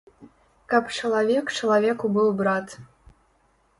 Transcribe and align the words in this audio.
Каб 0.73 0.83
чалавек 0.99 1.53
чалавеку 1.59 2.05
быў 2.17 2.33
брат. 2.41 2.67